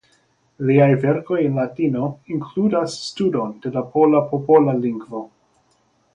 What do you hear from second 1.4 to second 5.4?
en Latino inkludas studon de la pola popola lingvo.